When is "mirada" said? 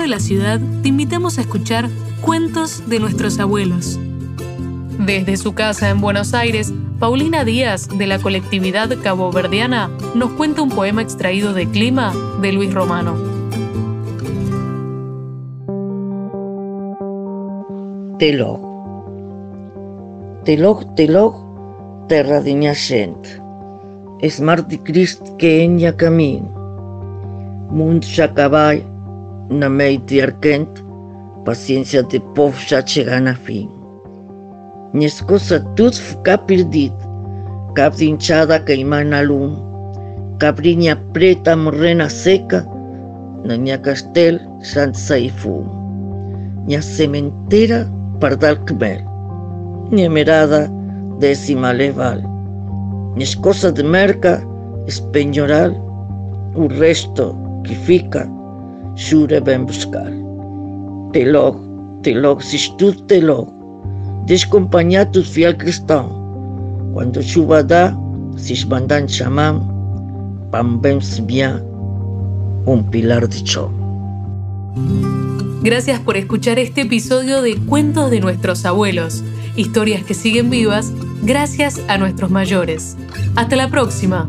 50.10-50.70